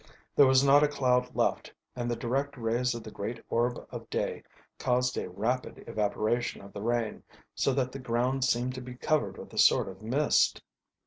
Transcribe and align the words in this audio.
There 0.35 0.47
was 0.47 0.63
not 0.63 0.81
a 0.81 0.87
cloud 0.87 1.35
left, 1.35 1.71
and 1.95 2.09
the 2.09 2.15
direct 2.15 2.57
rays 2.57 2.95
of 2.95 3.03
the 3.03 3.11
great 3.11 3.39
orb 3.49 3.85
of 3.91 4.09
day 4.09 4.41
caused 4.79 5.15
a 5.15 5.29
rapid 5.29 5.83
evaporation 5.85 6.59
of 6.63 6.73
the 6.73 6.81
rain, 6.81 7.21
so 7.53 7.71
that 7.73 7.91
the 7.91 7.99
ground 7.99 8.43
seemed 8.43 8.73
to 8.73 8.81
be 8.81 8.95
covered 8.95 9.37
with 9.37 9.53
a 9.53 9.59
sort 9.59 9.87
of 9.87 10.01
mist. 10.01 10.63